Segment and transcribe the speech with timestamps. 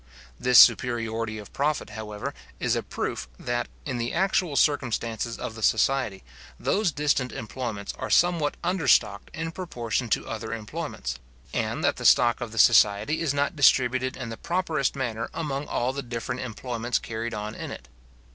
[0.39, 5.61] This superiority of profit, however, is a proof that, in the actual circumstances of the
[5.61, 6.23] society,
[6.59, 11.19] those distant employments are somewhat understocked in proportion to other employments,
[11.53, 15.67] and that the stock of the society is not distributed in the properest manner among
[15.67, 17.87] all the different employments carried on in it.